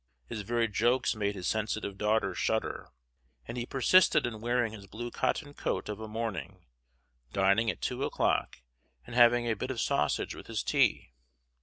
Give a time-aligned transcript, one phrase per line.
[0.27, 2.89] His very jokes made his sensitive daughters shudder,
[3.47, 6.65] and he persisted in wearing his blue cotton coat of a morning,
[7.33, 8.63] dining at two o'clock,
[9.05, 11.11] and having a "bit of sausage with his tea."